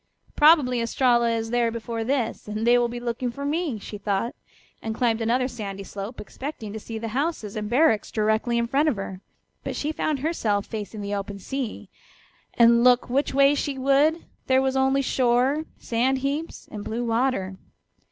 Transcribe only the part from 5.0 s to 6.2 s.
another sandy slope,